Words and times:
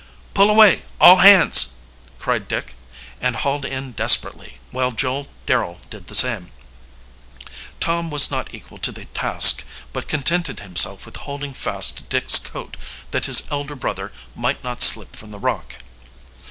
"Pull 0.33 0.49
away, 0.49 0.81
all 0.99 1.17
hands!" 1.17 1.73
cried 2.17 2.47
Dick, 2.47 2.73
and 3.21 3.35
hauled 3.35 3.65
in 3.65 3.91
desperately, 3.91 4.57
while 4.71 4.91
Joel 4.91 5.27
Darrel 5.45 5.79
did 5.91 6.07
the 6.07 6.15
same. 6.15 6.51
Tom 7.79 8.09
was 8.09 8.31
not 8.31 8.51
equal 8.51 8.79
to 8.79 8.91
the 8.91 9.05
task, 9.05 9.63
but 9.93 10.07
contented 10.07 10.61
himself 10.61 11.05
with 11.05 11.17
holding 11.17 11.53
fast 11.53 11.97
to 11.97 12.03
Dick's 12.05 12.39
coat, 12.39 12.77
that 13.11 13.25
his 13.27 13.43
elder 13.51 13.75
brother 13.75 14.11
might 14.33 14.63
not 14.63 14.81
slip 14.81 15.15
from 15.15 15.29
the 15.29 15.37
rock. 15.37 15.75